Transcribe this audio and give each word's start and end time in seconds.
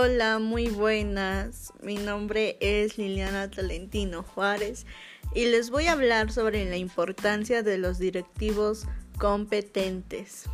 Hola, 0.00 0.38
muy 0.38 0.68
buenas. 0.68 1.72
Mi 1.82 1.96
nombre 1.96 2.56
es 2.60 2.98
Liliana 2.98 3.50
Talentino 3.50 4.22
Juárez 4.22 4.86
y 5.34 5.46
les 5.46 5.70
voy 5.70 5.86
a 5.86 5.92
hablar 5.92 6.30
sobre 6.30 6.70
la 6.70 6.76
importancia 6.76 7.64
de 7.64 7.78
los 7.78 7.98
directivos 7.98 8.86
competentes. 9.18 10.44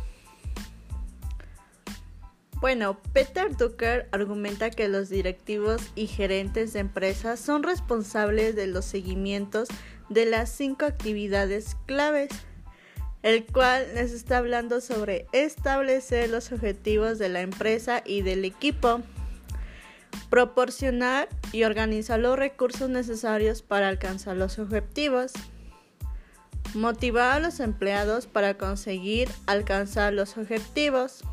Bueno, 2.53 2.99
Peter 3.13 3.55
Drucker 3.55 4.09
argumenta 4.11 4.71
que 4.71 4.87
los 4.87 5.09
directivos 5.09 5.91
y 5.93 6.07
gerentes 6.07 6.73
de 6.73 6.79
empresas 6.79 7.39
son 7.39 7.61
responsables 7.61 8.55
de 8.55 8.65
los 8.65 8.83
seguimientos 8.83 9.67
de 10.09 10.25
las 10.25 10.49
cinco 10.49 10.85
actividades 10.85 11.77
claves 11.85 12.29
el 13.25 13.43
cual 13.43 13.87
les 13.95 14.11
está 14.11 14.37
hablando 14.37 14.81
sobre 14.81 15.25
establecer 15.31 16.29
los 16.29 16.51
objetivos 16.51 17.17
de 17.17 17.27
la 17.27 17.41
empresa 17.41 18.03
y 18.05 18.21
del 18.21 18.45
equipo, 18.45 19.01
proporcionar 20.29 21.29
y 21.51 21.63
organizar 21.63 22.19
los 22.19 22.37
recursos 22.37 22.89
necesarios 22.89 23.61
para 23.61 23.87
alcanzar 23.87 24.35
los 24.37 24.59
objetivos, 24.59 25.31
motivar 26.73 27.37
a 27.37 27.39
los 27.39 27.59
empleados 27.59 28.27
para 28.27 28.57
conseguir 28.57 29.29
alcanzar 29.45 30.13
los 30.13 30.37
objetivos, 30.37 31.23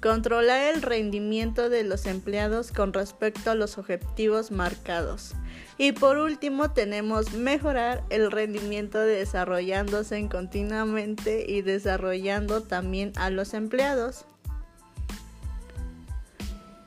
controlar 0.00 0.74
el 0.74 0.82
rendimiento 0.82 1.68
de 1.68 1.84
los 1.84 2.06
empleados 2.06 2.72
con 2.72 2.92
respecto 2.92 3.50
a 3.50 3.54
los 3.54 3.78
objetivos 3.78 4.50
marcados. 4.50 5.34
Y 5.78 5.92
por 5.92 6.18
último 6.18 6.72
tenemos 6.72 7.32
mejorar 7.32 8.04
el 8.10 8.30
rendimiento 8.30 8.98
desarrollándose 9.00 10.28
continuamente 10.28 11.44
y 11.48 11.62
desarrollando 11.62 12.62
también 12.62 13.12
a 13.16 13.30
los 13.30 13.54
empleados. 13.54 14.26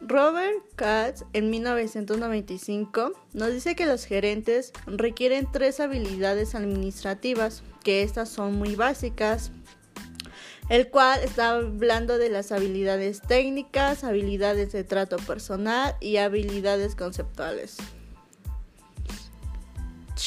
Robert 0.08 0.64
Katz 0.76 1.24
en 1.34 1.50
1995 1.50 3.14
nos 3.34 3.52
dice 3.52 3.76
que 3.76 3.88
los 3.88 4.06
gerentes 4.06 4.72
requieren 4.86 5.48
tres 5.52 5.80
habilidades 5.80 6.54
administrativas, 6.54 7.64
que 7.84 8.04
estas 8.04 8.30
son 8.30 8.56
muy 8.56 8.76
básicas, 8.76 9.52
el 10.70 10.90
cual 10.90 11.22
está 11.24 11.52
hablando 11.52 12.20
de 12.20 12.30
las 12.30 12.52
habilidades 12.52 13.22
técnicas, 13.22 14.04
habilidades 14.04 14.72
de 14.74 14.84
trato 14.84 15.18
personal 15.18 15.96
y 16.00 16.18
habilidades 16.18 16.96
conceptuales. 16.96 17.78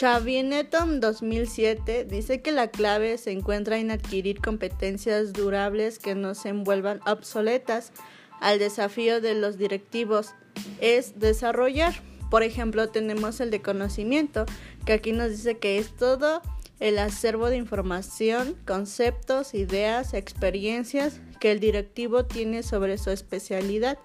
Netom 0.01 1.01
2007 1.01 2.05
dice 2.05 2.42
que 2.42 2.53
la 2.53 2.69
clave 2.69 3.17
se 3.17 3.31
encuentra 3.31 3.79
en 3.79 3.92
adquirir 3.92 4.41
competencias 4.41 5.33
durables 5.33 5.98
que 5.98 6.15
no 6.15 6.35
se 6.35 6.48
envuelvan 6.48 7.01
obsoletas. 7.07 7.92
Al 8.41 8.58
desafío 8.58 9.20
de 9.20 9.34
los 9.34 9.58
directivos 9.58 10.34
es 10.81 11.19
desarrollar. 11.19 11.94
Por 12.31 12.42
ejemplo, 12.42 12.89
tenemos 12.89 13.41
el 13.41 13.50
de 13.50 13.62
conocimiento, 13.62 14.45
que 14.84 14.92
aquí 14.92 15.12
nos 15.12 15.30
dice 15.30 15.58
que 15.58 15.78
es 15.78 15.97
todo 15.97 16.42
el 16.80 16.98
acervo 16.98 17.48
de 17.50 17.56
información, 17.56 18.56
conceptos, 18.67 19.55
ideas, 19.55 20.14
experiencias 20.14 21.20
que 21.41 21.50
el 21.50 21.61
directivo 21.61 22.27
tiene 22.27 22.62
sobre 22.62 22.98
su 22.98 23.11
especialidad. 23.11 23.98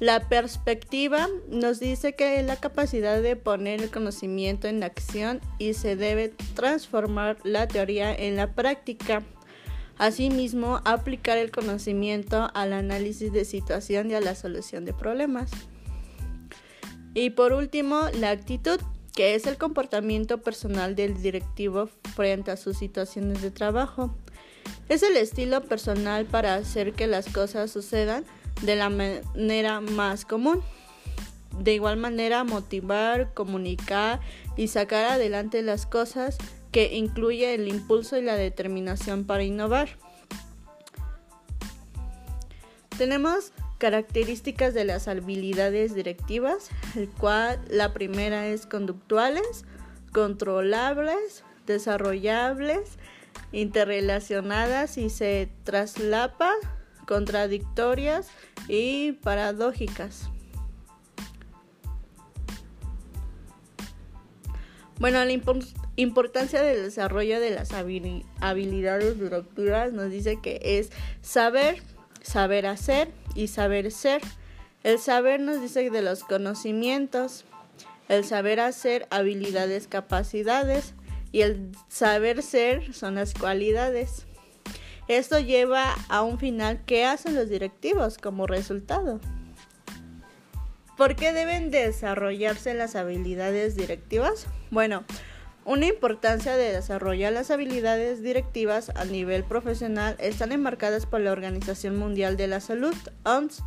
La 0.00 0.28
perspectiva 0.28 1.28
nos 1.48 1.78
dice 1.78 2.14
que 2.14 2.40
es 2.40 2.46
la 2.46 2.56
capacidad 2.56 3.22
de 3.22 3.36
poner 3.36 3.80
el 3.80 3.90
conocimiento 3.90 4.66
en 4.66 4.82
acción 4.82 5.40
y 5.58 5.74
se 5.74 5.94
debe 5.94 6.30
transformar 6.54 7.38
la 7.44 7.68
teoría 7.68 8.14
en 8.14 8.36
la 8.36 8.54
práctica. 8.54 9.22
Asimismo, 9.98 10.80
aplicar 10.84 11.38
el 11.38 11.50
conocimiento 11.50 12.50
al 12.54 12.72
análisis 12.72 13.32
de 13.32 13.44
situación 13.44 14.10
y 14.10 14.14
a 14.14 14.20
la 14.20 14.34
solución 14.34 14.84
de 14.84 14.92
problemas. 14.92 15.50
Y 17.14 17.30
por 17.30 17.52
último, 17.52 18.08
la 18.18 18.30
actitud, 18.30 18.80
que 19.14 19.36
es 19.36 19.46
el 19.46 19.56
comportamiento 19.56 20.38
personal 20.38 20.96
del 20.96 21.22
directivo 21.22 21.88
frente 22.16 22.50
a 22.50 22.56
sus 22.56 22.76
situaciones 22.76 23.40
de 23.40 23.52
trabajo. 23.52 24.12
Es 24.88 25.04
el 25.04 25.16
estilo 25.16 25.62
personal 25.62 26.26
para 26.26 26.56
hacer 26.56 26.92
que 26.92 27.06
las 27.06 27.28
cosas 27.28 27.70
sucedan 27.70 28.24
de 28.62 28.74
la 28.74 28.90
manera 28.90 29.80
más 29.80 30.24
común. 30.24 30.60
De 31.60 31.72
igual 31.72 31.98
manera, 31.98 32.42
motivar, 32.42 33.32
comunicar 33.32 34.20
y 34.56 34.66
sacar 34.68 35.04
adelante 35.04 35.62
las 35.62 35.86
cosas 35.86 36.36
que 36.74 36.92
incluye 36.96 37.54
el 37.54 37.68
impulso 37.68 38.18
y 38.18 38.22
la 38.22 38.34
determinación 38.34 39.26
para 39.26 39.44
innovar. 39.44 39.90
Tenemos 42.98 43.52
características 43.78 44.74
de 44.74 44.84
las 44.84 45.06
habilidades 45.06 45.94
directivas, 45.94 46.70
el 46.96 47.08
cual 47.08 47.60
la 47.70 47.92
primera 47.92 48.48
es 48.48 48.66
conductuales, 48.66 49.64
controlables, 50.12 51.44
desarrollables, 51.64 52.98
interrelacionadas 53.52 54.98
y 54.98 55.10
se 55.10 55.48
traslapa 55.62 56.52
contradictorias 57.06 58.30
y 58.66 59.12
paradójicas. 59.12 60.28
Bueno, 64.98 65.24
la 65.24 65.32
importancia 65.96 66.62
del 66.62 66.82
desarrollo 66.82 67.40
de 67.40 67.50
las 67.50 67.72
habilidades 67.72 69.18
directivas 69.18 69.92
nos 69.92 70.10
dice 70.10 70.38
que 70.42 70.60
es 70.62 70.90
saber, 71.22 71.82
saber 72.22 72.66
hacer 72.66 73.12
y 73.34 73.48
saber 73.48 73.90
ser. 73.90 74.22
El 74.82 74.98
saber 74.98 75.40
nos 75.40 75.60
dice 75.60 75.88
de 75.90 76.02
los 76.02 76.24
conocimientos, 76.24 77.44
el 78.08 78.24
saber 78.24 78.60
hacer 78.60 79.06
habilidades, 79.10 79.88
capacidades 79.88 80.94
y 81.32 81.40
el 81.40 81.72
saber 81.88 82.42
ser 82.42 82.92
son 82.92 83.14
las 83.14 83.32
cualidades. 83.34 84.26
Esto 85.08 85.38
lleva 85.38 85.94
a 86.08 86.22
un 86.22 86.38
final 86.38 86.84
que 86.84 87.04
hacen 87.04 87.34
los 87.34 87.48
directivos 87.48 88.18
como 88.18 88.46
resultado. 88.46 89.20
¿Por 90.96 91.16
qué 91.16 91.32
deben 91.32 91.70
desarrollarse 91.70 92.72
las 92.72 92.94
habilidades 92.94 93.74
directivas? 93.74 94.46
Bueno, 94.70 95.04
una 95.64 95.86
importancia 95.86 96.56
de 96.56 96.72
desarrollar 96.72 97.32
las 97.32 97.50
habilidades 97.50 98.22
directivas 98.22 98.90
a 98.94 99.04
nivel 99.04 99.44
profesional 99.44 100.16
están 100.18 100.52
enmarcadas 100.52 101.06
por 101.06 101.20
la 101.20 101.32
Organización 101.32 101.96
Mundial 101.96 102.36
de 102.36 102.48
la 102.48 102.60
Salud, 102.60 102.94
OMS, 103.24 103.62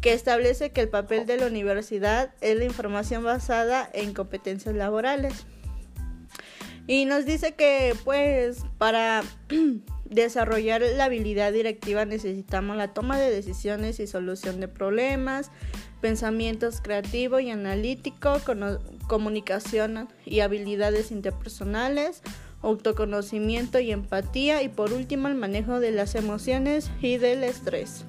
que 0.00 0.12
establece 0.12 0.70
que 0.70 0.80
el 0.80 0.88
papel 0.88 1.26
de 1.26 1.36
la 1.36 1.46
universidad 1.46 2.32
es 2.40 2.56
la 2.56 2.64
información 2.64 3.24
basada 3.24 3.88
en 3.92 4.14
competencias 4.14 4.74
laborales. 4.74 5.46
Y 6.86 7.04
nos 7.04 7.24
dice 7.24 7.54
que 7.54 7.94
pues 8.04 8.64
para 8.78 9.22
desarrollar 10.10 10.82
la 10.96 11.04
habilidad 11.04 11.52
directiva 11.52 12.04
necesitamos 12.04 12.76
la 12.76 12.92
toma 12.92 13.18
de 13.18 13.30
decisiones 13.30 14.00
y 14.00 14.06
solución 14.06 14.60
de 14.60 14.68
problemas, 14.68 15.50
pensamientos 16.00 16.80
creativo 16.82 17.40
y 17.40 17.50
analítico, 17.50 18.38
comunicación 19.06 20.08
y 20.26 20.40
habilidades 20.40 21.12
interpersonales, 21.12 22.22
autoconocimiento 22.62 23.78
y 23.78 23.92
empatía 23.92 24.62
y 24.62 24.68
por 24.68 24.92
último 24.92 25.28
el 25.28 25.36
manejo 25.36 25.80
de 25.80 25.92
las 25.92 26.14
emociones 26.14 26.90
y 27.00 27.16
del 27.16 27.44
estrés. 27.44 28.04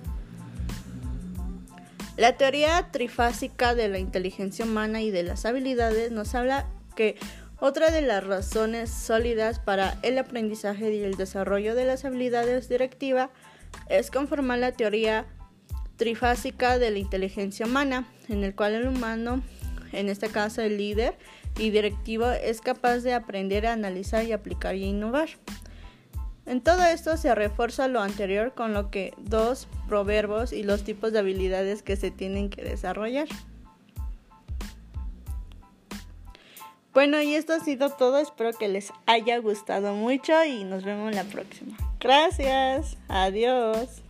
La 2.17 2.35
teoría 2.35 2.89
trifásica 2.91 3.73
de 3.73 3.87
la 3.87 3.99
inteligencia 3.99 4.65
humana 4.65 5.01
y 5.01 5.11
de 5.11 5.23
las 5.23 5.45
habilidades 5.45 6.11
nos 6.11 6.35
habla 6.35 6.67
que 6.95 7.17
otra 7.61 7.91
de 7.91 8.01
las 8.01 8.25
razones 8.25 8.89
sólidas 8.89 9.59
para 9.59 9.97
el 10.01 10.17
aprendizaje 10.17 10.93
y 10.95 11.03
el 11.03 11.13
desarrollo 11.13 11.75
de 11.75 11.85
las 11.85 12.03
habilidades 12.03 12.67
directivas 12.67 13.29
es 13.87 14.09
conformar 14.09 14.57
la 14.57 14.71
teoría 14.71 15.27
trifásica 15.95 16.79
de 16.79 16.89
la 16.89 16.97
inteligencia 16.97 17.67
humana, 17.67 18.07
en 18.29 18.43
el 18.43 18.55
cual 18.55 18.73
el 18.73 18.87
humano, 18.87 19.43
en 19.91 20.09
este 20.09 20.29
caso 20.29 20.63
el 20.63 20.77
líder 20.77 21.15
y 21.59 21.69
directivo, 21.69 22.31
es 22.31 22.61
capaz 22.61 23.01
de 23.01 23.13
aprender 23.13 23.67
a 23.67 23.73
analizar 23.73 24.25
y 24.25 24.31
aplicar 24.31 24.75
y 24.75 24.85
innovar. 24.85 25.29
En 26.47 26.61
todo 26.61 26.83
esto 26.83 27.15
se 27.15 27.35
refuerza 27.35 27.87
lo 27.87 28.01
anterior 28.01 28.55
con 28.55 28.73
lo 28.73 28.89
que 28.89 29.13
dos 29.19 29.67
proverbios 29.87 30.51
y 30.51 30.63
los 30.63 30.83
tipos 30.83 31.13
de 31.13 31.19
habilidades 31.19 31.83
que 31.83 31.95
se 31.95 32.09
tienen 32.09 32.49
que 32.49 32.63
desarrollar. 32.63 33.27
Bueno, 36.93 37.21
y 37.21 37.35
esto 37.35 37.53
ha 37.53 37.59
sido 37.59 37.89
todo. 37.89 38.19
Espero 38.19 38.51
que 38.53 38.67
les 38.67 38.91
haya 39.05 39.37
gustado 39.37 39.93
mucho 39.93 40.43
y 40.43 40.63
nos 40.63 40.83
vemos 40.83 41.15
la 41.15 41.23
próxima. 41.23 41.77
Gracias. 41.99 42.97
Adiós. 43.07 44.01